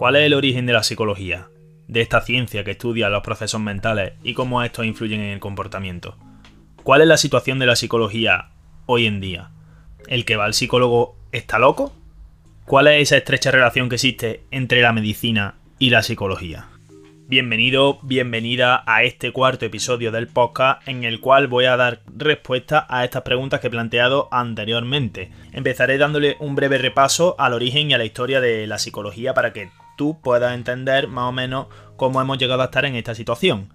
¿Cuál 0.00 0.16
es 0.16 0.22
el 0.22 0.32
origen 0.32 0.64
de 0.64 0.72
la 0.72 0.82
psicología? 0.82 1.50
De 1.86 2.00
esta 2.00 2.22
ciencia 2.22 2.64
que 2.64 2.70
estudia 2.70 3.10
los 3.10 3.22
procesos 3.22 3.60
mentales 3.60 4.14
y 4.22 4.32
cómo 4.32 4.62
estos 4.62 4.86
influyen 4.86 5.20
en 5.20 5.28
el 5.28 5.40
comportamiento. 5.40 6.16
¿Cuál 6.82 7.02
es 7.02 7.06
la 7.06 7.18
situación 7.18 7.58
de 7.58 7.66
la 7.66 7.76
psicología 7.76 8.48
hoy 8.86 9.04
en 9.04 9.20
día? 9.20 9.50
¿El 10.06 10.24
que 10.24 10.36
va 10.36 10.46
al 10.46 10.54
psicólogo 10.54 11.18
está 11.32 11.58
loco? 11.58 11.92
¿Cuál 12.64 12.86
es 12.86 13.02
esa 13.02 13.18
estrecha 13.18 13.50
relación 13.50 13.90
que 13.90 13.96
existe 13.96 14.44
entre 14.50 14.80
la 14.80 14.94
medicina 14.94 15.56
y 15.78 15.90
la 15.90 16.02
psicología? 16.02 16.68
Bienvenido, 17.28 18.00
bienvenida 18.02 18.82
a 18.86 19.02
este 19.02 19.32
cuarto 19.32 19.66
episodio 19.66 20.10
del 20.12 20.28
podcast 20.28 20.88
en 20.88 21.04
el 21.04 21.20
cual 21.20 21.46
voy 21.46 21.66
a 21.66 21.76
dar 21.76 22.00
respuesta 22.16 22.86
a 22.88 23.04
estas 23.04 23.20
preguntas 23.20 23.60
que 23.60 23.66
he 23.66 23.70
planteado 23.70 24.28
anteriormente. 24.32 25.30
Empezaré 25.52 25.98
dándole 25.98 26.36
un 26.40 26.54
breve 26.54 26.78
repaso 26.78 27.36
al 27.38 27.52
origen 27.52 27.90
y 27.90 27.94
a 27.94 27.98
la 27.98 28.06
historia 28.06 28.40
de 28.40 28.66
la 28.66 28.78
psicología 28.78 29.34
para 29.34 29.52
que 29.52 29.68
tú 30.00 30.18
puedas 30.22 30.54
entender 30.54 31.08
más 31.08 31.28
o 31.28 31.32
menos 31.32 31.66
cómo 31.96 32.22
hemos 32.22 32.38
llegado 32.38 32.62
a 32.62 32.64
estar 32.64 32.86
en 32.86 32.96
esta 32.96 33.14
situación. 33.14 33.68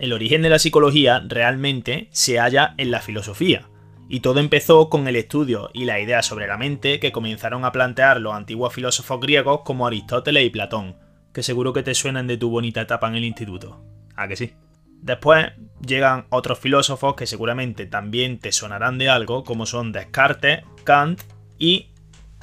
El 0.00 0.12
origen 0.12 0.42
de 0.42 0.50
la 0.50 0.58
psicología 0.58 1.22
realmente 1.24 2.08
se 2.10 2.40
halla 2.40 2.74
en 2.78 2.90
la 2.90 3.00
filosofía. 3.00 3.68
Y 4.08 4.18
todo 4.18 4.40
empezó 4.40 4.88
con 4.88 5.06
el 5.06 5.14
estudio 5.14 5.70
y 5.72 5.84
la 5.84 6.00
idea 6.00 6.20
sobre 6.24 6.48
la 6.48 6.56
mente 6.56 6.98
que 6.98 7.12
comenzaron 7.12 7.64
a 7.64 7.70
plantear 7.70 8.20
los 8.20 8.34
antiguos 8.34 8.74
filósofos 8.74 9.20
griegos 9.20 9.60
como 9.64 9.86
Aristóteles 9.86 10.44
y 10.44 10.50
Platón 10.50 10.96
que 11.32 11.44
seguro 11.44 11.72
que 11.72 11.84
te 11.84 11.94
suenan 11.94 12.26
de 12.26 12.36
tu 12.36 12.50
bonita 12.50 12.80
etapa 12.80 13.06
en 13.06 13.14
el 13.14 13.24
instituto. 13.24 13.80
¿A 14.16 14.26
que 14.26 14.34
sí? 14.34 14.52
Después 15.00 15.52
llegan 15.86 16.26
otros 16.30 16.58
filósofos 16.58 17.14
que 17.14 17.28
seguramente 17.28 17.86
también 17.86 18.40
te 18.40 18.50
sonarán 18.50 18.98
de 18.98 19.08
algo, 19.08 19.44
como 19.44 19.64
son 19.64 19.92
Descartes, 19.92 20.64
Kant 20.82 21.22
y... 21.56 21.86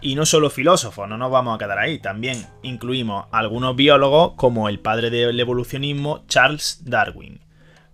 Y 0.02 0.16
no 0.16 0.26
solo 0.28 0.52
filósofos, 0.52 1.10
no 1.10 1.18
nos 1.18 1.32
vamos 1.32 1.56
a 1.56 1.58
quedar 1.58 1.80
ahí, 1.80 1.98
también 1.98 2.46
incluimos 2.62 3.26
algunos 3.32 3.76
biólogos 3.76 4.34
como 4.36 4.70
el 4.70 4.80
padre 4.80 5.10
del 5.10 5.40
evolucionismo 5.40 6.24
Charles 6.28 6.84
Darwin. 6.86 7.42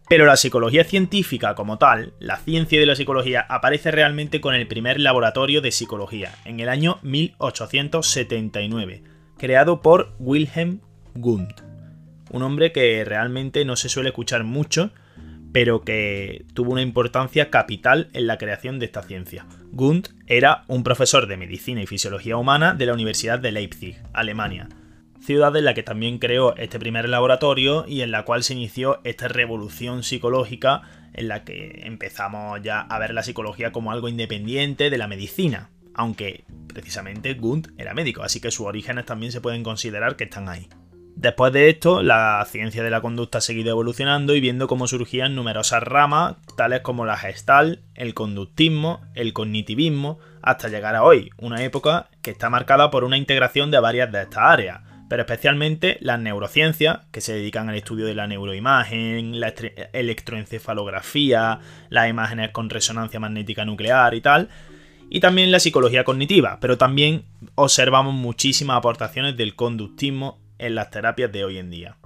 Pero 0.10 0.26
la 0.26 0.36
psicología 0.36 0.84
científica 0.84 1.56
como 1.56 1.78
tal, 1.78 2.14
la 2.20 2.36
ciencia 2.38 2.78
de 2.80 2.86
la 2.86 2.98
psicología, 2.98 3.46
aparece 3.50 3.90
realmente 3.90 4.42
con 4.42 4.54
el 4.54 4.68
primer 4.68 5.00
laboratorio 5.00 5.62
de 5.62 5.72
psicología, 5.72 6.36
en 6.44 6.60
el 6.60 6.68
año 6.68 7.00
1879, 7.04 9.04
creado 9.38 9.82
por 9.82 10.14
Wilhelm 10.20 10.82
Wundt. 11.16 11.62
Un 12.32 12.44
hombre 12.44 12.74
que 12.74 13.06
realmente 13.06 13.64
no 13.64 13.78
se 13.78 13.88
suele 13.88 14.10
escuchar 14.10 14.44
mucho, 14.44 14.92
pero 15.54 15.84
que 15.84 16.44
tuvo 16.54 16.74
una 16.74 16.82
importancia 16.82 17.50
capital 17.50 18.10
en 18.12 18.28
la 18.28 18.38
creación 18.38 18.80
de 18.80 18.88
esta 18.88 19.04
ciencia. 19.04 19.46
Wundt 19.72 20.10
era 20.28 20.66
un 20.68 20.84
profesor 20.84 21.28
de 21.28 21.38
medicina 21.38 21.82
y 21.82 21.88
fisiología 21.88 22.36
humana 22.36 22.74
de 22.74 22.86
la 22.86 22.94
Universidad 22.94 23.40
de 23.40 23.54
Leipzig, 23.54 23.96
Alemania, 24.12 24.68
ciudad 25.22 25.56
en 25.56 25.64
la 25.64 25.74
que 25.74 25.84
también 25.84 26.20
creó 26.20 26.56
este 26.58 26.80
primer 26.80 27.08
laboratorio 27.08 27.86
y 27.88 28.02
en 28.02 28.12
la 28.12 28.24
cual 28.24 28.44
se 28.44 28.54
inició 28.54 29.00
esta 29.06 29.30
revolución 29.30 30.04
psicológica 30.04 30.82
en 31.14 31.30
la 31.30 31.46
que 31.46 31.84
empezamos 31.86 32.62
ya 32.62 32.82
a 32.82 33.00
ver 33.00 33.14
la 33.14 33.24
psicología 33.24 33.72
como 33.72 33.94
algo 33.94 34.10
independiente 34.10 34.90
de 34.90 34.98
la 34.98 35.08
medicina 35.08 35.70
aunque 35.94 36.44
precisamente 36.68 37.34
Gunt 37.36 37.68
era 37.78 37.94
médico, 37.94 38.24
así 38.24 38.40
que 38.40 38.52
sus 38.52 38.66
orígenes 38.66 39.06
también 39.06 39.32
se 39.32 39.42
pueden 39.42 39.64
considerar 39.64 40.16
que 40.16 40.26
están 40.26 40.50
ahí. 40.50 40.68
Después 41.16 41.54
de 41.54 41.70
esto, 41.70 42.02
la 42.02 42.46
ciencia 42.50 42.84
de 42.84 42.90
la 42.90 43.02
conducta 43.02 43.38
ha 43.38 43.42
seguido 43.42 43.70
evolucionando 43.70 44.36
y 44.36 44.42
viendo 44.42 44.68
cómo 44.68 44.88
surgían 44.88 45.36
numerosas 45.36 45.84
ramas, 45.84 46.36
tales 46.58 46.82
como 46.82 47.06
la 47.06 47.18
gestal, 47.18 47.82
el 47.96 48.14
conductismo, 48.14 49.02
el 49.14 49.32
cognitivismo, 49.32 50.20
hasta 50.42 50.68
llegar 50.68 50.96
a 50.96 51.04
hoy, 51.04 51.30
una 51.38 51.64
época 51.64 52.10
que 52.22 52.32
está 52.32 52.50
marcada 52.50 52.92
por 52.92 53.04
una 53.04 53.18
integración 53.18 53.72
de 53.72 53.80
varias 53.80 54.12
de 54.12 54.24
estas 54.24 54.44
áreas, 54.44 54.82
pero 55.08 55.22
especialmente 55.22 55.98
las 56.02 56.20
neurociencias, 56.20 57.02
que 57.12 57.22
se 57.22 57.34
dedican 57.34 57.70
al 57.70 57.76
estudio 57.76 58.06
de 58.06 58.16
la 58.16 58.28
neuroimagen, 58.28 59.40
la 59.40 59.54
electroencefalografía, 59.94 61.60
las 61.90 62.10
imágenes 62.10 62.50
con 62.50 62.70
resonancia 62.70 63.20
magnética 63.20 63.64
nuclear 63.64 64.16
y 64.16 64.22
tal, 64.22 64.50
y 65.10 65.20
también 65.20 65.52
la 65.52 65.60
psicología 65.60 66.04
cognitiva, 66.04 66.58
pero 66.60 66.78
también 66.78 67.26
observamos 67.56 68.16
muchísimas 68.16 68.78
aportaciones 68.78 69.38
del 69.38 69.56
conductismo 69.56 70.43
en 70.58 70.76
las 70.76 70.90
terapias 70.90 71.32
de 71.32 71.46
hoy 71.46 71.58
en 71.58 71.70
día. 71.70 71.98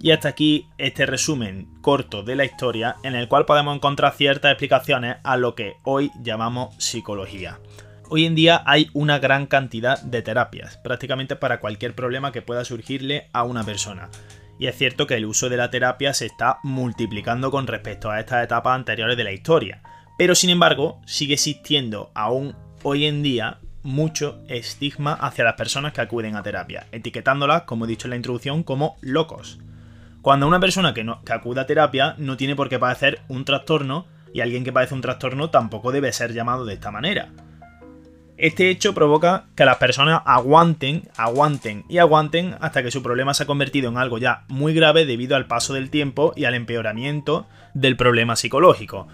Y 0.00 0.12
hasta 0.12 0.28
aquí 0.28 0.68
este 0.78 1.06
resumen 1.06 1.68
corto 1.80 2.22
de 2.22 2.36
la 2.36 2.44
historia 2.44 2.96
en 3.02 3.14
el 3.16 3.26
cual 3.26 3.46
podemos 3.46 3.74
encontrar 3.74 4.14
ciertas 4.14 4.52
explicaciones 4.52 5.16
a 5.24 5.36
lo 5.36 5.54
que 5.54 5.74
hoy 5.82 6.12
llamamos 6.22 6.74
psicología. 6.78 7.58
Hoy 8.08 8.24
en 8.24 8.34
día 8.34 8.62
hay 8.64 8.88
una 8.94 9.18
gran 9.18 9.46
cantidad 9.46 10.00
de 10.00 10.22
terapias, 10.22 10.78
prácticamente 10.78 11.36
para 11.36 11.60
cualquier 11.60 11.94
problema 11.94 12.32
que 12.32 12.42
pueda 12.42 12.64
surgirle 12.64 13.28
a 13.32 13.42
una 13.42 13.64
persona. 13.64 14.08
Y 14.58 14.66
es 14.66 14.76
cierto 14.76 15.06
que 15.06 15.16
el 15.16 15.26
uso 15.26 15.48
de 15.48 15.56
la 15.56 15.70
terapia 15.70 16.14
se 16.14 16.26
está 16.26 16.58
multiplicando 16.62 17.50
con 17.50 17.66
respecto 17.66 18.10
a 18.10 18.20
estas 18.20 18.44
etapas 18.44 18.76
anteriores 18.76 19.16
de 19.16 19.24
la 19.24 19.32
historia. 19.32 19.82
Pero 20.16 20.34
sin 20.34 20.50
embargo, 20.50 21.00
sigue 21.06 21.34
existiendo 21.34 22.10
aún 22.14 22.56
hoy 22.82 23.06
en 23.06 23.22
día 23.22 23.58
mucho 23.88 24.42
estigma 24.48 25.14
hacia 25.14 25.44
las 25.44 25.54
personas 25.54 25.94
que 25.94 26.02
acuden 26.02 26.36
a 26.36 26.42
terapia, 26.42 26.86
etiquetándolas, 26.92 27.62
como 27.62 27.86
he 27.86 27.88
dicho 27.88 28.06
en 28.06 28.10
la 28.10 28.16
introducción, 28.16 28.62
como 28.62 28.98
locos. 29.00 29.58
Cuando 30.20 30.46
una 30.46 30.60
persona 30.60 30.92
que, 30.92 31.04
no, 31.04 31.24
que 31.24 31.32
acude 31.32 31.62
a 31.62 31.66
terapia 31.66 32.14
no 32.18 32.36
tiene 32.36 32.54
por 32.54 32.68
qué 32.68 32.78
padecer 32.78 33.22
un 33.28 33.46
trastorno, 33.46 34.06
y 34.34 34.42
alguien 34.42 34.62
que 34.62 34.72
padece 34.72 34.94
un 34.94 35.00
trastorno 35.00 35.48
tampoco 35.48 35.90
debe 35.90 36.12
ser 36.12 36.34
llamado 36.34 36.66
de 36.66 36.74
esta 36.74 36.90
manera. 36.90 37.30
Este 38.36 38.68
hecho 38.68 38.94
provoca 38.94 39.46
que 39.56 39.64
las 39.64 39.78
personas 39.78 40.20
aguanten, 40.26 41.08
aguanten 41.16 41.84
y 41.88 41.96
aguanten 41.96 42.56
hasta 42.60 42.82
que 42.82 42.90
su 42.90 43.02
problema 43.02 43.32
se 43.32 43.44
ha 43.44 43.46
convertido 43.46 43.88
en 43.88 43.96
algo 43.96 44.18
ya 44.18 44.44
muy 44.48 44.74
grave 44.74 45.06
debido 45.06 45.34
al 45.34 45.46
paso 45.46 45.72
del 45.72 45.88
tiempo 45.88 46.34
y 46.36 46.44
al 46.44 46.54
empeoramiento 46.54 47.46
del 47.72 47.96
problema 47.96 48.36
psicológico. 48.36 49.08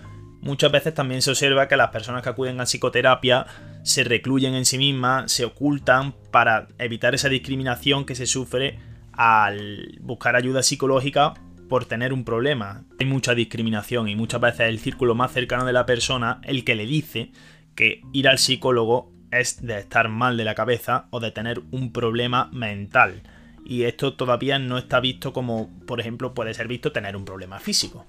Muchas 0.45 0.71
veces 0.71 0.93
también 0.93 1.23
se 1.23 1.31
observa 1.31 1.69
que 1.69 1.77
las 1.79 1.89
personas 1.89 2.23
que 2.23 2.29
acuden 2.29 2.61
a 2.61 2.67
psicoterapia 2.67 3.47
se 3.83 4.05
recluyen 4.05 4.55
en 4.55 4.67
sí 4.67 4.77
mismas, 4.77 5.33
se 5.33 5.47
ocultan 5.47 6.15
para 6.31 6.69
evitar 6.79 7.15
esa 7.15 7.31
discriminación 7.31 8.05
que 8.05 8.15
se 8.15 8.27
sufre 8.27 8.79
al 9.13 9.99
buscar 10.03 10.37
ayuda 10.37 10.63
psicológica 10.63 11.33
por 11.71 11.87
tener 11.87 12.13
un 12.13 12.25
problema. 12.25 12.85
Hay 13.01 13.07
mucha 13.07 13.35
discriminación 13.35 14.07
y 14.07 14.17
muchas 14.17 14.43
veces 14.43 14.69
el 14.69 14.81
círculo 14.81 15.15
más 15.15 15.33
cercano 15.33 15.65
de 15.65 15.73
la 15.73 15.87
persona 15.87 16.43
el 16.45 16.63
que 16.63 16.75
le 16.75 16.85
dice 16.85 17.33
que 17.75 18.03
ir 18.13 18.29
al 18.29 18.39
psicólogo 18.39 19.11
es 19.31 19.65
de 19.65 19.79
estar 19.79 20.11
mal 20.11 20.37
de 20.37 20.45
la 20.45 20.55
cabeza 20.55 21.07
o 21.09 21.21
de 21.21 21.31
tener 21.31 21.63
un 21.71 21.91
problema 21.91 22.51
mental. 22.53 23.23
Y 23.65 23.85
esto 23.85 24.13
todavía 24.13 24.59
no 24.59 24.77
está 24.77 25.01
visto 25.01 25.33
como, 25.33 25.71
por 25.87 26.01
ejemplo, 26.01 26.35
puede 26.35 26.53
ser 26.53 26.69
visto 26.69 26.93
tener 26.93 27.17
un 27.17 27.25
problema 27.25 27.59
físico. 27.61 28.05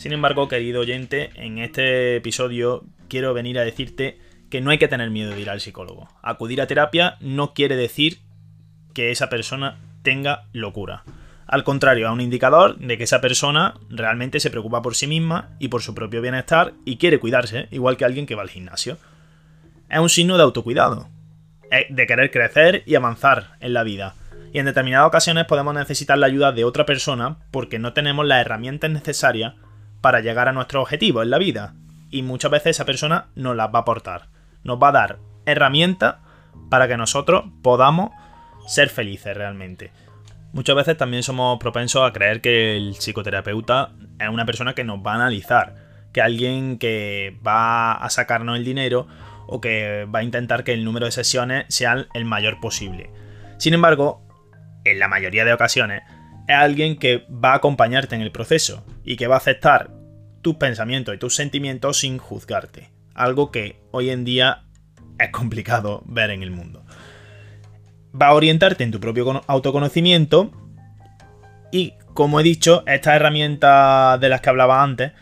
Sin 0.00 0.14
embargo, 0.14 0.48
querido 0.48 0.80
oyente, 0.80 1.28
en 1.34 1.58
este 1.58 2.16
episodio 2.16 2.84
quiero 3.10 3.34
venir 3.34 3.58
a 3.58 3.64
decirte 3.64 4.18
que 4.48 4.62
no 4.62 4.70
hay 4.70 4.78
que 4.78 4.88
tener 4.88 5.10
miedo 5.10 5.32
de 5.32 5.42
ir 5.42 5.50
al 5.50 5.60
psicólogo. 5.60 6.08
Acudir 6.22 6.62
a 6.62 6.66
terapia 6.66 7.18
no 7.20 7.52
quiere 7.52 7.76
decir 7.76 8.20
que 8.94 9.10
esa 9.10 9.28
persona 9.28 9.76
tenga 10.02 10.44
locura. 10.54 11.04
Al 11.46 11.64
contrario, 11.64 12.06
es 12.06 12.12
un 12.14 12.22
indicador 12.22 12.78
de 12.78 12.96
que 12.96 13.04
esa 13.04 13.20
persona 13.20 13.74
realmente 13.90 14.40
se 14.40 14.48
preocupa 14.48 14.80
por 14.80 14.94
sí 14.94 15.06
misma 15.06 15.50
y 15.58 15.68
por 15.68 15.82
su 15.82 15.94
propio 15.94 16.22
bienestar 16.22 16.72
y 16.86 16.96
quiere 16.96 17.20
cuidarse, 17.20 17.68
igual 17.70 17.98
que 17.98 18.06
alguien 18.06 18.24
que 18.24 18.34
va 18.34 18.40
al 18.40 18.48
gimnasio. 18.48 18.96
Es 19.90 19.98
un 19.98 20.08
signo 20.08 20.38
de 20.38 20.44
autocuidado, 20.44 21.10
de 21.90 22.06
querer 22.06 22.30
crecer 22.30 22.84
y 22.86 22.94
avanzar 22.94 23.58
en 23.60 23.74
la 23.74 23.82
vida. 23.82 24.14
Y 24.54 24.60
en 24.60 24.64
determinadas 24.64 25.08
ocasiones 25.08 25.44
podemos 25.44 25.74
necesitar 25.74 26.16
la 26.16 26.24
ayuda 26.24 26.52
de 26.52 26.64
otra 26.64 26.86
persona 26.86 27.36
porque 27.50 27.78
no 27.78 27.92
tenemos 27.92 28.24
las 28.24 28.40
herramientas 28.40 28.90
necesarias 28.90 29.56
para 30.00 30.20
llegar 30.20 30.48
a 30.48 30.52
nuestro 30.52 30.82
objetivo 30.82 31.22
en 31.22 31.30
la 31.30 31.38
vida. 31.38 31.74
Y 32.10 32.22
muchas 32.22 32.50
veces 32.50 32.76
esa 32.76 32.84
persona 32.84 33.28
nos 33.34 33.56
las 33.56 33.68
va 33.68 33.80
a 33.80 33.82
aportar. 33.82 34.28
Nos 34.64 34.78
va 34.82 34.88
a 34.88 34.92
dar 34.92 35.18
herramientas 35.46 36.16
para 36.68 36.88
que 36.88 36.96
nosotros 36.96 37.44
podamos 37.62 38.10
ser 38.66 38.88
felices 38.88 39.36
realmente. 39.36 39.92
Muchas 40.52 40.74
veces 40.74 40.96
también 40.96 41.22
somos 41.22 41.58
propensos 41.58 42.08
a 42.08 42.12
creer 42.12 42.40
que 42.40 42.76
el 42.76 42.94
psicoterapeuta 42.96 43.92
es 44.18 44.28
una 44.28 44.44
persona 44.44 44.74
que 44.74 44.84
nos 44.84 44.98
va 44.98 45.12
a 45.12 45.16
analizar, 45.16 45.76
que 46.12 46.20
alguien 46.20 46.78
que 46.78 47.38
va 47.46 47.92
a 47.92 48.10
sacarnos 48.10 48.56
el 48.56 48.64
dinero 48.64 49.06
o 49.46 49.60
que 49.60 50.06
va 50.12 50.20
a 50.20 50.22
intentar 50.24 50.64
que 50.64 50.72
el 50.72 50.84
número 50.84 51.06
de 51.06 51.12
sesiones 51.12 51.66
sea 51.68 52.06
el 52.14 52.24
mayor 52.24 52.60
posible. 52.60 53.10
Sin 53.58 53.74
embargo, 53.74 54.22
en 54.84 54.98
la 54.98 55.08
mayoría 55.08 55.44
de 55.44 55.52
ocasiones, 55.52 56.02
es 56.04 56.19
alguien 56.52 56.96
que 56.96 57.26
va 57.28 57.52
a 57.52 57.56
acompañarte 57.56 58.14
en 58.14 58.22
el 58.22 58.32
proceso 58.32 58.84
y 59.04 59.16
que 59.16 59.26
va 59.26 59.36
a 59.36 59.38
aceptar 59.38 59.90
tus 60.42 60.56
pensamientos 60.56 61.14
y 61.14 61.18
tus 61.18 61.34
sentimientos 61.34 61.98
sin 61.98 62.18
juzgarte. 62.18 62.90
Algo 63.14 63.50
que 63.50 63.80
hoy 63.90 64.10
en 64.10 64.24
día 64.24 64.64
es 65.18 65.30
complicado 65.30 66.02
ver 66.06 66.30
en 66.30 66.42
el 66.42 66.50
mundo. 66.50 66.84
Va 68.20 68.28
a 68.28 68.34
orientarte 68.34 68.84
en 68.84 68.90
tu 68.90 69.00
propio 69.00 69.42
autoconocimiento 69.46 70.50
y, 71.70 71.94
como 72.14 72.40
he 72.40 72.42
dicho, 72.42 72.82
estas 72.86 73.16
herramientas 73.16 74.20
de 74.20 74.28
las 74.28 74.40
que 74.40 74.50
hablaba 74.50 74.82
antes, 74.82 75.12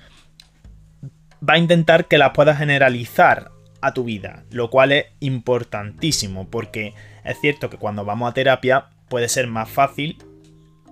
va 1.47 1.55
a 1.55 1.59
intentar 1.59 2.07
que 2.07 2.19
las 2.19 2.31
puedas 2.31 2.59
generalizar 2.59 3.51
a 3.81 3.95
tu 3.95 4.05
vida, 4.05 4.45
lo 4.51 4.71
cual 4.71 4.93
es 4.93 5.07
importantísimo 5.21 6.49
porque 6.49 6.95
es 7.25 7.41
cierto 7.41 7.71
que 7.71 7.77
cuando 7.77 8.05
vamos 8.05 8.31
a 8.31 8.35
terapia 8.35 8.87
puede 9.09 9.29
ser 9.29 9.47
más 9.47 9.69
fácil 9.69 10.19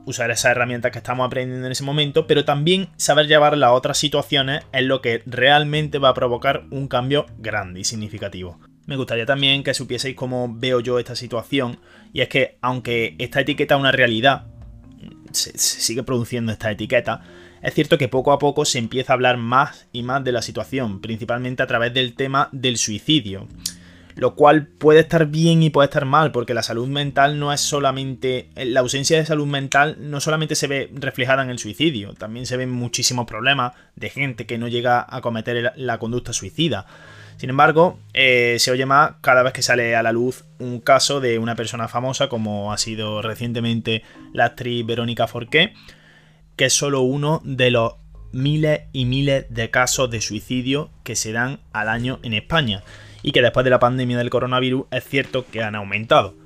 usar 0.06 0.30
esas 0.30 0.52
herramientas 0.52 0.92
que 0.92 0.98
estamos 0.98 1.26
aprendiendo 1.26 1.66
en 1.66 1.72
ese 1.72 1.84
momento, 1.84 2.26
pero 2.26 2.44
también 2.44 2.88
saber 2.96 3.26
llevarla 3.26 3.66
a 3.66 3.72
otras 3.72 3.98
situaciones 3.98 4.64
es 4.72 4.84
lo 4.84 5.02
que 5.02 5.22
realmente 5.26 5.98
va 5.98 6.10
a 6.10 6.14
provocar 6.14 6.64
un 6.70 6.88
cambio 6.88 7.26
grande 7.38 7.80
y 7.80 7.84
significativo. 7.84 8.58
Me 8.86 8.96
gustaría 8.96 9.26
también 9.26 9.64
que 9.64 9.74
supieseis 9.74 10.14
cómo 10.14 10.48
veo 10.48 10.80
yo 10.80 10.98
esta 10.98 11.16
situación, 11.16 11.80
y 12.12 12.20
es 12.20 12.28
que 12.28 12.56
aunque 12.62 13.16
esta 13.18 13.40
etiqueta 13.40 13.74
es 13.74 13.80
una 13.80 13.92
realidad, 13.92 14.46
se, 15.32 15.58
sigue 15.58 16.04
produciendo 16.04 16.52
esta 16.52 16.70
etiqueta, 16.70 17.22
es 17.62 17.74
cierto 17.74 17.98
que 17.98 18.06
poco 18.06 18.30
a 18.32 18.38
poco 18.38 18.64
se 18.64 18.78
empieza 18.78 19.12
a 19.12 19.14
hablar 19.14 19.38
más 19.38 19.88
y 19.92 20.04
más 20.04 20.22
de 20.22 20.30
la 20.30 20.40
situación, 20.40 21.00
principalmente 21.00 21.64
a 21.64 21.66
través 21.66 21.92
del 21.92 22.14
tema 22.14 22.48
del 22.52 22.78
suicidio 22.78 23.48
lo 24.16 24.34
cual 24.34 24.66
puede 24.66 25.00
estar 25.00 25.26
bien 25.26 25.62
y 25.62 25.70
puede 25.70 25.86
estar 25.86 26.06
mal, 26.06 26.32
porque 26.32 26.54
la 26.54 26.62
salud 26.62 26.88
mental 26.88 27.38
no 27.38 27.52
es 27.52 27.60
solamente, 27.60 28.48
la 28.56 28.80
ausencia 28.80 29.18
de 29.18 29.26
salud 29.26 29.46
mental 29.46 29.98
no 30.00 30.20
solamente 30.20 30.54
se 30.54 30.66
ve 30.66 30.90
reflejada 30.94 31.42
en 31.42 31.50
el 31.50 31.58
suicidio, 31.58 32.14
también 32.14 32.46
se 32.46 32.56
ven 32.56 32.70
muchísimos 32.70 33.26
problemas 33.26 33.74
de 33.94 34.08
gente 34.08 34.46
que 34.46 34.56
no 34.56 34.68
llega 34.68 35.06
a 35.06 35.20
cometer 35.20 35.74
la 35.76 35.98
conducta 35.98 36.32
suicida. 36.32 36.86
Sin 37.36 37.50
embargo, 37.50 37.98
eh, 38.14 38.56
se 38.58 38.70
oye 38.70 38.86
más 38.86 39.16
cada 39.20 39.42
vez 39.42 39.52
que 39.52 39.60
sale 39.60 39.94
a 39.94 40.02
la 40.02 40.12
luz 40.12 40.44
un 40.58 40.80
caso 40.80 41.20
de 41.20 41.38
una 41.38 41.54
persona 41.54 41.86
famosa, 41.86 42.30
como 42.30 42.72
ha 42.72 42.78
sido 42.78 43.20
recientemente 43.20 44.02
la 44.32 44.46
actriz 44.46 44.86
Verónica 44.86 45.26
Forqué, 45.26 45.74
que 46.56 46.64
es 46.64 46.72
solo 46.72 47.02
uno 47.02 47.42
de 47.44 47.70
los 47.70 47.96
miles 48.32 48.80
y 48.94 49.04
miles 49.04 49.44
de 49.50 49.70
casos 49.70 50.10
de 50.10 50.22
suicidio 50.22 50.90
que 51.04 51.16
se 51.16 51.32
dan 51.32 51.60
al 51.74 51.90
año 51.90 52.18
en 52.22 52.32
España 52.32 52.82
y 53.26 53.32
que 53.32 53.42
después 53.42 53.64
de 53.64 53.70
la 53.70 53.80
pandemia 53.80 54.16
del 54.16 54.30
coronavirus 54.30 54.86
es 54.92 55.02
cierto 55.02 55.44
que 55.50 55.60
han 55.60 55.74
aumentado. 55.74 56.36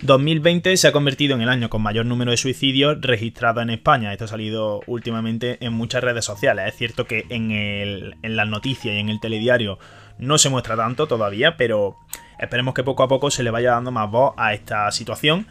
2020 0.00 0.78
se 0.78 0.88
ha 0.88 0.92
convertido 0.92 1.34
en 1.36 1.42
el 1.42 1.50
año 1.50 1.68
con 1.68 1.82
mayor 1.82 2.06
número 2.06 2.30
de 2.30 2.38
suicidios 2.38 2.96
registrados 3.02 3.62
en 3.62 3.68
España. 3.68 4.12
Esto 4.12 4.24
ha 4.24 4.28
salido 4.28 4.80
últimamente 4.86 5.58
en 5.60 5.74
muchas 5.74 6.02
redes 6.02 6.24
sociales. 6.24 6.68
Es 6.68 6.76
cierto 6.76 7.04
que 7.04 7.26
en, 7.28 8.14
las 8.22 8.48
noticias 8.48 8.94
y 8.94 8.98
en 8.98 9.10
el 9.10 9.20
telediario 9.20 9.78
no 10.16 10.38
se 10.38 10.48
muestra 10.48 10.74
tanto 10.74 11.06
todavía, 11.06 11.58
pero 11.58 11.96
esperemos 12.40 12.72
que 12.72 12.82
poco 12.82 13.02
a 13.02 13.08
poco 13.08 13.30
se 13.30 13.42
le 13.42 13.50
vaya 13.50 13.72
dando 13.72 13.92
más 13.92 14.10
voz 14.10 14.32
a 14.38 14.54
esta 14.54 14.90
situación. 14.90 15.46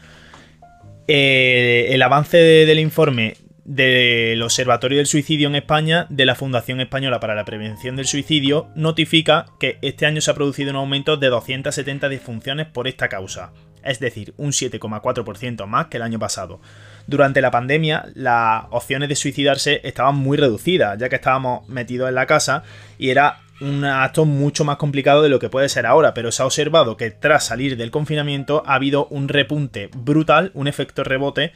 Eh, 1.07 1.89
el 1.91 2.01
avance 2.01 2.37
del 2.37 2.79
informe 2.79 3.35
del 3.65 4.41
Observatorio 4.41 4.97
del 4.97 5.07
Suicidio 5.07 5.47
en 5.47 5.55
España 5.55 6.07
de 6.09 6.25
la 6.25 6.35
Fundación 6.35 6.81
Española 6.81 7.19
para 7.19 7.35
la 7.35 7.45
Prevención 7.45 7.95
del 7.95 8.07
Suicidio 8.07 8.69
notifica 8.75 9.45
que 9.59 9.77
este 9.81 10.05
año 10.05 10.21
se 10.21 10.31
ha 10.31 10.35
producido 10.35 10.71
un 10.71 10.77
aumento 10.77 11.17
de 11.17 11.27
270 11.27 12.09
disfunciones 12.09 12.67
por 12.67 12.87
esta 12.87 13.07
causa, 13.07 13.53
es 13.83 13.99
decir, 13.99 14.33
un 14.37 14.51
7,4% 14.51 15.65
más 15.67 15.87
que 15.87 15.97
el 15.97 16.03
año 16.03 16.19
pasado. 16.19 16.59
Durante 17.07 17.41
la 17.41 17.51
pandemia, 17.51 18.05
las 18.15 18.65
opciones 18.71 19.09
de 19.09 19.15
suicidarse 19.15 19.81
estaban 19.83 20.15
muy 20.15 20.37
reducidas, 20.37 20.97
ya 20.97 21.09
que 21.09 21.15
estábamos 21.15 21.67
metidos 21.69 22.09
en 22.09 22.15
la 22.15 22.25
casa 22.25 22.63
y 22.97 23.09
era 23.09 23.41
un 23.61 23.85
acto 23.85 24.25
mucho 24.25 24.65
más 24.65 24.77
complicado 24.77 25.21
de 25.21 25.29
lo 25.29 25.37
que 25.37 25.49
puede 25.49 25.69
ser 25.69 25.85
ahora, 25.85 26.15
pero 26.15 26.31
se 26.31 26.41
ha 26.41 26.47
observado 26.47 26.97
que 26.97 27.11
tras 27.11 27.45
salir 27.45 27.77
del 27.77 27.91
confinamiento 27.91 28.63
ha 28.65 28.73
habido 28.73 29.05
un 29.07 29.27
repunte 29.27 29.89
brutal, 29.95 30.49
un 30.55 30.67
efecto 30.67 31.03
rebote 31.03 31.53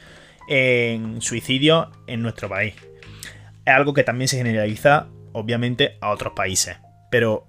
en 0.48 1.20
suicidio 1.22 1.90
en 2.06 2.22
nuestro 2.22 2.48
país. 2.48 2.74
Es 3.64 3.74
algo 3.74 3.94
que 3.94 4.04
también 4.04 4.28
se 4.28 4.36
generaliza, 4.36 5.08
obviamente, 5.32 5.96
a 6.00 6.10
otros 6.10 6.32
países. 6.34 6.76
Pero 7.10 7.48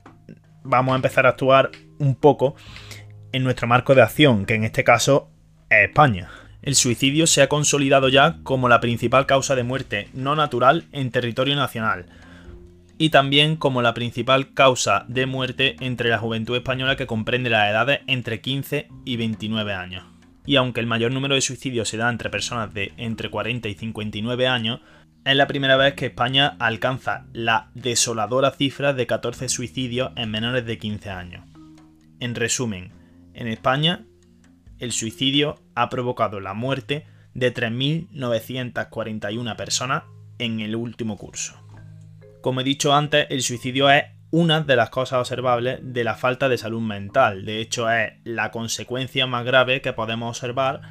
vamos 0.63 0.93
a 0.93 0.95
empezar 0.97 1.25
a 1.25 1.29
actuar 1.29 1.71
un 1.99 2.15
poco 2.15 2.55
en 3.31 3.43
nuestro 3.43 3.67
marco 3.67 3.95
de 3.95 4.01
acción, 4.01 4.45
que 4.45 4.55
en 4.55 4.63
este 4.63 4.83
caso 4.83 5.29
es 5.69 5.87
España. 5.87 6.29
El 6.61 6.75
suicidio 6.75 7.27
se 7.27 7.41
ha 7.41 7.49
consolidado 7.49 8.09
ya 8.09 8.37
como 8.43 8.67
la 8.67 8.79
principal 8.79 9.25
causa 9.25 9.55
de 9.55 9.63
muerte 9.63 10.09
no 10.13 10.35
natural 10.35 10.85
en 10.91 11.11
territorio 11.11 11.55
nacional 11.55 12.07
y 12.97 13.11
también 13.11 13.57
como 13.57 13.81
la 13.81 13.93
principal 13.93 14.53
causa 14.53 15.05
de 15.07 15.27
muerte 15.27 15.75
entre 15.79 16.09
la 16.09 16.17
juventud 16.17 16.55
española 16.55 16.95
que 16.95 17.05
comprende 17.05 17.49
las 17.49 17.69
edades 17.69 17.99
entre 18.07 18.41
15 18.41 18.87
y 19.05 19.17
29 19.17 19.73
años 19.73 20.16
y 20.47 20.55
aunque 20.55 20.79
el 20.79 20.87
mayor 20.87 21.11
número 21.11 21.35
de 21.35 21.41
suicidios 21.41 21.89
se 21.89 21.97
da 21.97 22.09
entre 22.09 22.31
personas 22.31 22.73
de 22.73 22.93
entre 22.97 23.29
40 23.29 23.67
y 23.67 23.75
59 23.75 24.47
años, 24.47 24.79
es 25.25 25.35
la 25.35 25.45
primera 25.45 25.75
vez 25.75 25.93
que 25.93 26.05
España 26.05 26.55
alcanza 26.57 27.25
la 27.33 27.69
desoladora 27.75 28.51
cifra 28.51 28.93
de 28.93 29.05
14 29.05 29.49
suicidios 29.49 30.13
en 30.15 30.31
menores 30.31 30.65
de 30.65 30.77
15 30.77 31.09
años. 31.09 31.43
En 32.21 32.33
resumen, 32.33 32.93
en 33.33 33.47
España, 33.47 34.05
el 34.79 34.93
suicidio 34.93 35.55
ha 35.75 35.89
provocado 35.89 36.39
la 36.39 36.53
muerte 36.53 37.05
de 37.33 37.53
3.941 37.53 39.55
personas 39.57 40.03
en 40.39 40.61
el 40.61 40.77
último 40.77 41.17
curso. 41.17 41.61
Como 42.41 42.61
he 42.61 42.63
dicho 42.63 42.93
antes, 42.93 43.27
el 43.29 43.41
suicidio 43.41 43.89
es 43.89 44.05
una 44.31 44.61
de 44.61 44.75
las 44.75 44.89
cosas 44.89 45.19
observables 45.19 45.79
de 45.81 46.03
la 46.03 46.15
falta 46.15 46.49
de 46.49 46.57
salud 46.57 46.81
mental. 46.81 47.45
De 47.45 47.59
hecho, 47.59 47.89
es 47.89 48.13
la 48.23 48.51
consecuencia 48.51 49.27
más 49.27 49.45
grave 49.45 49.81
que 49.81 49.93
podemos 49.93 50.37
observar 50.37 50.81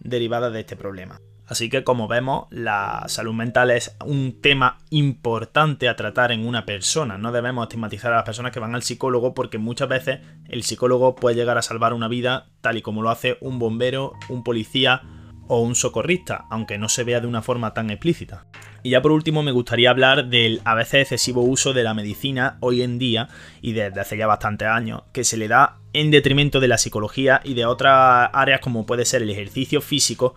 derivada 0.00 0.50
de 0.50 0.60
este 0.60 0.76
problema. 0.76 1.20
Así 1.46 1.68
que 1.68 1.84
como 1.84 2.08
vemos, 2.08 2.46
la 2.50 3.04
salud 3.06 3.34
mental 3.34 3.70
es 3.70 3.96
un 4.04 4.40
tema 4.40 4.78
importante 4.88 5.88
a 5.88 5.96
tratar 5.96 6.32
en 6.32 6.46
una 6.46 6.64
persona. 6.64 7.18
No 7.18 7.32
debemos 7.32 7.64
estigmatizar 7.64 8.12
a 8.12 8.16
las 8.16 8.24
personas 8.24 8.52
que 8.52 8.60
van 8.60 8.74
al 8.74 8.82
psicólogo 8.82 9.34
porque 9.34 9.58
muchas 9.58 9.88
veces 9.88 10.20
el 10.48 10.62
psicólogo 10.62 11.14
puede 11.14 11.36
llegar 11.36 11.58
a 11.58 11.62
salvar 11.62 11.92
una 11.92 12.08
vida 12.08 12.46
tal 12.62 12.78
y 12.78 12.82
como 12.82 13.02
lo 13.02 13.10
hace 13.10 13.36
un 13.42 13.58
bombero, 13.58 14.14
un 14.30 14.42
policía 14.42 15.02
o 15.48 15.60
un 15.60 15.74
socorrista, 15.74 16.46
aunque 16.50 16.78
no 16.78 16.88
se 16.88 17.04
vea 17.04 17.20
de 17.20 17.26
una 17.26 17.42
forma 17.42 17.74
tan 17.74 17.90
explícita. 17.90 18.46
Y 18.82 18.90
ya 18.90 19.02
por 19.02 19.12
último 19.12 19.42
me 19.42 19.52
gustaría 19.52 19.90
hablar 19.90 20.28
del 20.28 20.60
a 20.64 20.74
veces 20.74 21.02
excesivo 21.02 21.42
uso 21.42 21.72
de 21.72 21.82
la 21.82 21.94
medicina 21.94 22.58
hoy 22.60 22.82
en 22.82 22.98
día 22.98 23.28
y 23.62 23.72
desde 23.72 24.00
hace 24.00 24.16
ya 24.16 24.26
bastantes 24.26 24.68
años, 24.68 25.02
que 25.12 25.24
se 25.24 25.36
le 25.36 25.48
da 25.48 25.78
en 25.92 26.10
detrimento 26.10 26.60
de 26.60 26.68
la 26.68 26.78
psicología 26.78 27.40
y 27.44 27.54
de 27.54 27.66
otras 27.66 28.28
áreas 28.32 28.60
como 28.60 28.84
puede 28.84 29.04
ser 29.04 29.22
el 29.22 29.30
ejercicio 29.30 29.80
físico 29.80 30.34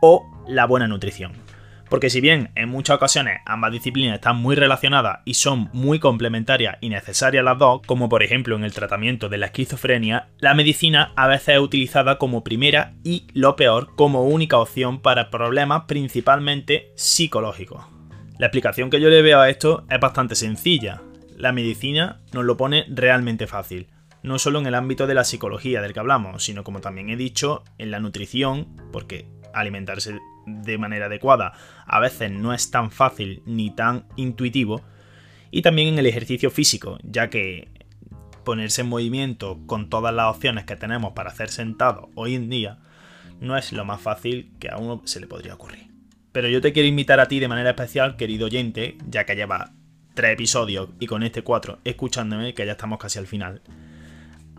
o 0.00 0.24
la 0.48 0.66
buena 0.66 0.88
nutrición. 0.88 1.32
Porque 1.94 2.10
si 2.10 2.20
bien 2.20 2.50
en 2.56 2.70
muchas 2.70 2.96
ocasiones 2.96 3.38
ambas 3.46 3.70
disciplinas 3.70 4.16
están 4.16 4.38
muy 4.38 4.56
relacionadas 4.56 5.20
y 5.24 5.34
son 5.34 5.70
muy 5.72 6.00
complementarias 6.00 6.76
y 6.80 6.88
necesarias 6.88 7.44
las 7.44 7.56
dos, 7.56 7.82
como 7.86 8.08
por 8.08 8.24
ejemplo 8.24 8.56
en 8.56 8.64
el 8.64 8.72
tratamiento 8.72 9.28
de 9.28 9.38
la 9.38 9.46
esquizofrenia, 9.46 10.26
la 10.38 10.54
medicina 10.54 11.12
a 11.14 11.28
veces 11.28 11.54
es 11.54 11.60
utilizada 11.60 12.18
como 12.18 12.42
primera 12.42 12.94
y, 13.04 13.28
lo 13.32 13.54
peor, 13.54 13.94
como 13.94 14.24
única 14.24 14.58
opción 14.58 15.02
para 15.02 15.30
problemas 15.30 15.84
principalmente 15.86 16.90
psicológicos. 16.96 17.84
La 18.40 18.46
explicación 18.46 18.90
que 18.90 19.00
yo 19.00 19.08
le 19.08 19.22
veo 19.22 19.38
a 19.38 19.48
esto 19.48 19.86
es 19.88 20.00
bastante 20.00 20.34
sencilla. 20.34 21.00
La 21.36 21.52
medicina 21.52 22.22
nos 22.32 22.44
lo 22.44 22.56
pone 22.56 22.86
realmente 22.88 23.46
fácil 23.46 23.86
no 24.24 24.38
solo 24.38 24.58
en 24.58 24.66
el 24.66 24.74
ámbito 24.74 25.06
de 25.06 25.12
la 25.12 25.22
psicología 25.22 25.82
del 25.82 25.92
que 25.92 26.00
hablamos, 26.00 26.42
sino 26.42 26.64
como 26.64 26.80
también 26.80 27.10
he 27.10 27.16
dicho, 27.16 27.62
en 27.76 27.90
la 27.90 28.00
nutrición, 28.00 28.74
porque 28.90 29.28
alimentarse 29.54 30.18
de 30.46 30.78
manera 30.78 31.06
adecuada 31.06 31.52
a 31.86 32.00
veces 32.00 32.30
no 32.30 32.52
es 32.52 32.70
tan 32.70 32.90
fácil 32.90 33.42
ni 33.46 33.70
tan 33.70 34.06
intuitivo. 34.16 34.82
Y 35.50 35.62
también 35.62 35.88
en 35.88 35.98
el 35.98 36.06
ejercicio 36.06 36.50
físico, 36.50 36.98
ya 37.02 37.30
que 37.30 37.68
ponerse 38.44 38.82
en 38.82 38.88
movimiento 38.88 39.60
con 39.66 39.88
todas 39.88 40.14
las 40.14 40.34
opciones 40.34 40.64
que 40.64 40.76
tenemos 40.76 41.12
para 41.12 41.30
hacer 41.30 41.48
sentado 41.48 42.10
hoy 42.14 42.34
en 42.34 42.50
día 42.50 42.78
no 43.40 43.56
es 43.56 43.72
lo 43.72 43.84
más 43.84 44.00
fácil 44.00 44.52
que 44.58 44.68
a 44.68 44.76
uno 44.76 45.02
se 45.04 45.20
le 45.20 45.26
podría 45.26 45.54
ocurrir. 45.54 45.88
Pero 46.32 46.48
yo 46.48 46.60
te 46.60 46.72
quiero 46.72 46.88
invitar 46.88 47.20
a 47.20 47.28
ti 47.28 47.40
de 47.40 47.48
manera 47.48 47.70
especial, 47.70 48.16
querido 48.16 48.46
oyente, 48.46 48.98
ya 49.08 49.24
que 49.24 49.36
lleva 49.36 49.72
tres 50.14 50.32
episodios 50.32 50.90
y 50.98 51.06
con 51.06 51.22
este 51.22 51.42
cuatro 51.42 51.78
escuchándome, 51.84 52.54
que 52.54 52.66
ya 52.66 52.72
estamos 52.72 52.98
casi 52.98 53.18
al 53.18 53.26
final, 53.26 53.62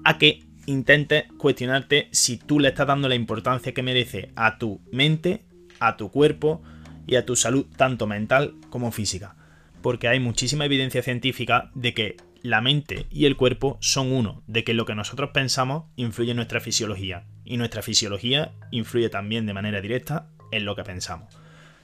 a 0.04 0.18
que 0.18 0.44
intentes 0.66 1.26
cuestionarte 1.38 2.08
si 2.12 2.38
tú 2.38 2.60
le 2.60 2.70
estás 2.70 2.88
dando 2.88 3.10
la 3.10 3.16
importancia 3.16 3.74
que 3.74 3.84
merece 3.84 4.32
a 4.36 4.58
tu 4.58 4.82
mente, 4.92 5.46
a 5.80 5.98
tu 5.98 6.12
cuerpo 6.12 6.62
y 7.08 7.16
a 7.16 7.26
tu 7.26 7.36
salud 7.36 7.66
tanto 7.76 8.08
mental 8.08 8.56
como 8.70 8.92
física. 8.92 9.36
Porque 9.82 10.08
hay 10.08 10.20
muchísima 10.20 10.66
evidencia 10.66 11.04
científica 11.04 11.70
de 11.76 11.94
que 11.94 12.18
la 12.42 12.62
mente 12.62 13.08
y 13.10 13.26
el 13.26 13.38
cuerpo 13.38 13.78
son 13.82 14.12
uno, 14.12 14.44
de 14.48 14.64
que 14.64 14.74
lo 14.74 14.86
que 14.86 14.96
nosotros 14.96 15.32
pensamos 15.34 15.86
influye 15.96 16.32
en 16.32 16.38
nuestra 16.38 16.60
fisiología 16.60 17.26
y 17.44 17.58
nuestra 17.58 17.82
fisiología 17.82 18.52
influye 18.72 19.10
también 19.10 19.46
de 19.46 19.54
manera 19.54 19.82
directa 19.82 20.28
en 20.52 20.66
lo 20.66 20.76
que 20.76 20.84
pensamos. 20.84 21.36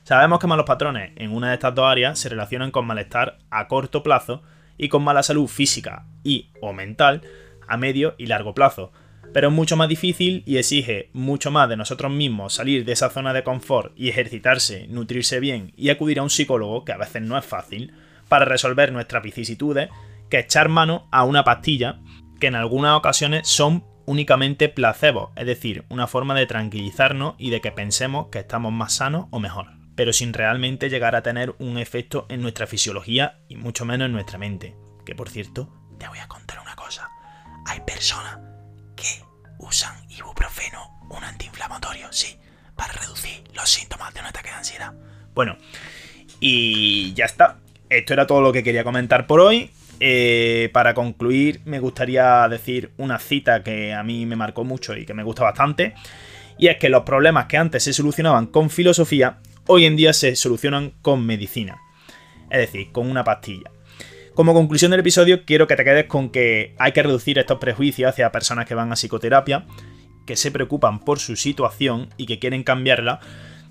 Sabemos 0.04 0.40
que 0.40 0.48
malos 0.48 0.66
patrones 0.66 1.12
en 1.16 1.32
una 1.32 1.50
de 1.50 1.56
estas 1.56 1.76
dos 1.76 1.86
áreas 1.86 2.18
se 2.18 2.30
relacionan 2.30 2.72
con 2.72 2.86
malestar 2.86 3.38
a 3.50 3.68
corto 3.68 4.04
plazo 4.04 4.42
y 4.78 4.90
con 4.90 5.04
mala 5.04 5.22
salud 5.22 5.48
física 5.48 6.06
y 6.24 6.50
o 6.60 6.74
mental 6.74 7.22
a 7.72 7.78
medio 7.78 8.16
y 8.18 8.28
largo 8.28 8.54
plazo, 8.54 8.92
pero 9.34 9.48
es 9.48 9.54
mucho 9.54 9.78
más 9.78 9.88
difícil 9.88 10.44
y 10.46 10.58
exige 10.58 11.10
mucho 11.14 11.52
más 11.52 11.70
de 11.70 11.78
nosotros 11.78 12.12
mismos 12.12 12.54
salir 12.54 12.86
de 12.86 12.92
esa 12.92 13.10
zona 13.10 13.34
de 13.34 13.44
confort 13.44 13.94
y 13.96 14.10
ejercitarse, 14.10 14.88
nutrirse 14.88 15.40
bien 15.40 15.74
y 15.78 15.90
acudir 15.90 16.20
a 16.20 16.24
un 16.24 16.30
psicólogo, 16.30 16.84
que 16.84 16.92
a 16.92 16.98
veces 16.98 17.22
no 17.22 17.38
es 17.38 17.46
fácil, 17.46 17.94
para 18.28 18.46
resolver 18.46 18.92
nuestras 18.92 19.24
vicisitudes, 19.24 19.90
que 20.30 20.40
echar 20.40 20.70
mano 20.70 21.08
a 21.12 21.24
una 21.24 21.44
pastilla 21.44 22.00
que 22.40 22.48
en 22.48 22.56
algunas 22.56 22.98
ocasiones 22.98 23.48
son 23.48 23.86
únicamente 24.06 24.68
placebos, 24.68 25.30
es 25.36 25.46
decir, 25.46 25.86
una 25.90 26.08
forma 26.08 26.36
de 26.36 26.48
tranquilizarnos 26.48 27.36
y 27.38 27.52
de 27.52 27.62
que 27.62 27.72
pensemos 27.72 28.28
que 28.32 28.40
estamos 28.40 28.74
más 28.74 28.94
sanos 28.94 29.28
o 29.30 29.40
mejor, 29.40 29.68
pero 29.96 30.12
sin 30.12 30.34
realmente 30.34 30.90
llegar 30.90 31.16
a 31.16 31.22
tener 31.22 31.56
un 31.60 31.78
efecto 31.78 32.26
en 32.30 32.42
nuestra 32.42 32.68
fisiología 32.68 33.40
y 33.48 33.56
mucho 33.56 33.86
menos 33.86 34.08
en 34.08 34.14
nuestra 34.14 34.38
mente. 34.38 34.76
Que 35.06 35.16
por 35.16 35.30
cierto, 35.30 35.70
te 35.98 36.08
voy 36.08 36.20
a 36.20 36.28
contar 36.28 36.41
personas 38.02 38.40
que 38.96 39.24
usan 39.60 39.94
ibuprofeno, 40.10 41.06
un 41.12 41.24
antiinflamatorio, 41.24 42.12
sí, 42.12 42.36
para 42.76 42.94
reducir 42.94 43.44
los 43.54 43.70
síntomas 43.70 44.12
de 44.12 44.22
un 44.22 44.26
ataque 44.26 44.50
de 44.50 44.56
ansiedad. 44.56 44.92
Bueno, 45.36 45.56
y 46.40 47.14
ya 47.14 47.26
está. 47.26 47.60
Esto 47.92 48.14
era 48.14 48.26
todo 48.26 48.42
lo 48.42 48.52
que 48.52 48.64
quería 48.64 48.84
comentar 48.84 49.28
por 49.28 49.40
hoy. 49.40 49.70
Eh, 50.00 50.72
para 50.74 50.96
concluir, 50.96 51.62
me 51.66 51.80
gustaría 51.80 52.48
decir 52.50 52.92
una 52.98 53.20
cita 53.20 53.62
que 53.62 53.94
a 53.94 54.02
mí 54.02 54.26
me 54.26 54.36
marcó 54.36 54.64
mucho 54.64 54.98
y 54.98 55.06
que 55.06 55.14
me 55.14 55.22
gusta 55.22 55.44
bastante. 55.44 55.94
Y 56.58 56.70
es 56.70 56.78
que 56.78 56.90
los 56.90 57.04
problemas 57.04 57.46
que 57.46 57.58
antes 57.58 57.84
se 57.84 57.94
solucionaban 57.94 58.48
con 58.48 58.72
filosofía, 58.72 59.38
hoy 59.68 59.86
en 59.86 59.96
día 59.96 60.14
se 60.14 60.36
solucionan 60.36 60.94
con 61.04 61.24
medicina. 61.24 61.80
Es 62.50 62.62
decir, 62.62 62.92
con 62.92 63.12
una 63.12 63.24
pastilla. 63.24 63.70
Como 64.34 64.54
conclusión 64.54 64.92
del 64.92 65.02
episodio, 65.02 65.44
quiero 65.44 65.68
que 65.68 65.76
te 65.76 65.84
quedes 65.84 66.06
con 66.06 66.30
que 66.30 66.74
hay 66.80 66.94
que 66.94 67.04
reducir 67.04 67.38
estos 67.38 67.60
prejuicios 67.60 68.10
hacia 68.10 68.32
personas 68.32 68.66
que 68.66 68.76
van 68.76 68.90
a 68.90 68.96
psicoterapia, 68.96 69.66
que 70.26 70.38
se 70.38 70.52
preocupan 70.52 71.00
por 71.00 71.20
su 71.20 71.36
situación 71.36 72.08
y 72.16 72.28
que 72.28 72.40
quieren 72.40 72.64
cambiarla, 72.64 73.20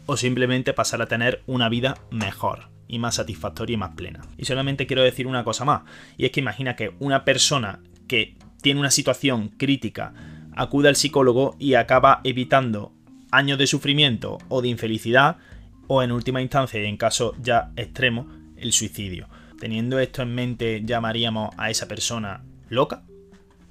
o 0.05 0.19
simplemente 0.19 0.75
pasar 0.75 1.01
a 1.01 1.07
tener 1.07 1.43
una 1.47 1.71
vida 1.71 1.97
mejor 2.11 2.69
y 2.89 2.99
más 2.99 3.15
satisfactoria 3.15 3.75
y 3.75 3.79
más 3.79 3.95
plena. 3.95 4.21
Y 4.37 4.45
solamente 4.45 4.87
quiero 4.87 5.03
decir 5.03 5.27
una 5.27 5.45
cosa 5.45 5.65
más, 5.65 5.83
y 6.19 6.27
es 6.27 6.31
que 6.31 6.41
imagina 6.41 6.77
que 6.77 6.93
una 6.99 7.25
persona 7.25 7.81
que 8.07 8.37
tiene 8.61 8.81
una 8.81 8.91
situación 8.91 9.49
crítica 9.57 10.13
acude 10.55 10.89
al 10.89 10.97
psicólogo 10.97 11.57
y 11.59 11.75
acaba 11.75 12.21
evitando 12.23 12.93
años 13.31 13.57
de 13.57 13.67
sufrimiento 13.67 14.37
o 14.51 14.61
de 14.61 14.69
infelicidad, 14.69 15.39
o 15.87 16.03
en 16.03 16.13
última 16.13 16.43
instancia 16.43 16.83
y 16.83 16.87
en 16.87 16.99
caso 16.99 17.35
ya 17.41 17.73
extremo, 17.77 18.29
el 18.59 18.73
suicidio. 18.73 19.27
Teniendo 19.61 20.01
esto 20.01 20.23
en 20.23 20.35
mente, 20.35 20.83
llamaríamos 20.85 21.51
a 21.57 21.71
esa 21.71 21.87
persona 21.87 22.43
loca. 22.69 23.05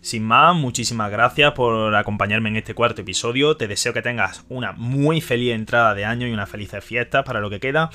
Sin 0.01 0.23
más, 0.23 0.55
muchísimas 0.55 1.11
gracias 1.11 1.51
por 1.51 1.93
acompañarme 1.95 2.47
en 2.47 2.57
este 2.57 2.73
cuarto 2.73 3.01
episodio. 3.01 3.57
Te 3.57 3.67
deseo 3.67 3.91
que 3.91 4.01
tengas 4.01 4.45
una 4.47 4.71
muy 4.71 5.19
feliz 5.19 5.53
entrada 5.53 5.93
de 5.93 6.05
año 6.05 6.27
y 6.27 6.31
unas 6.31 6.49
felices 6.49 6.81
fiestas 6.83 7.25
para 7.25 7.41
lo 7.41 7.49
que 7.49 7.59
queda 7.59 7.89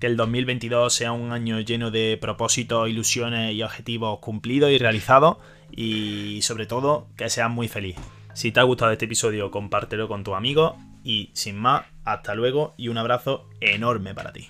que 0.00 0.06
el 0.06 0.16
2022 0.16 0.92
sea 0.92 1.12
un 1.12 1.30
año 1.30 1.60
lleno 1.60 1.90
de 1.90 2.18
propósitos, 2.20 2.88
ilusiones 2.88 3.54
y 3.54 3.62
objetivos 3.62 4.18
cumplidos 4.18 4.70
y 4.70 4.78
realizados 4.78 5.36
y 5.70 6.40
sobre 6.42 6.64
todo 6.64 7.06
que 7.16 7.28
seas 7.28 7.50
muy 7.50 7.68
feliz. 7.68 7.96
Si 8.32 8.50
te 8.50 8.60
ha 8.60 8.62
gustado 8.62 8.92
este 8.92 9.04
episodio, 9.04 9.50
compártelo 9.50 10.08
con 10.08 10.24
tus 10.24 10.34
amigos 10.34 10.74
y 11.04 11.30
sin 11.34 11.58
más, 11.58 11.84
hasta 12.04 12.34
luego 12.34 12.74
y 12.78 12.88
un 12.88 12.96
abrazo 12.96 13.46
enorme 13.60 14.14
para 14.14 14.32
ti. 14.32 14.48